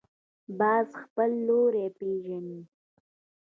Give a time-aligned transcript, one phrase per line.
[0.59, 2.59] باز خپل لوری پېژني